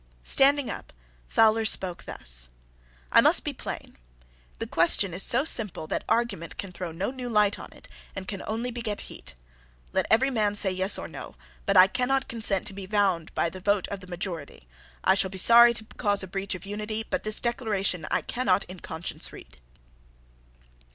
[0.23, 0.91] Standing up,
[1.27, 2.49] Fowler spoke thus:
[3.11, 3.97] "I must be plain.
[4.57, 8.27] The question is so simple that argument can throw no new light on it, and
[8.27, 9.35] can only beget heat.
[9.93, 11.35] Let every man say Yes or No.
[11.67, 14.67] But I cannot consent to be bound by the vote of the majority.
[15.03, 17.05] I shall be sorry to cause a breach of unity.
[17.07, 19.59] But this Declaration I cannot in conscience read."